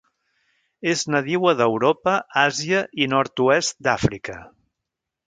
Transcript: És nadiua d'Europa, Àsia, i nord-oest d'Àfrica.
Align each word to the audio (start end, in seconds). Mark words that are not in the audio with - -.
És 0.93 1.01
nadiua 1.15 1.53
d'Europa, 1.59 2.15
Àsia, 2.45 2.81
i 3.05 3.09
nord-oest 3.13 3.79
d'Àfrica. 3.89 4.39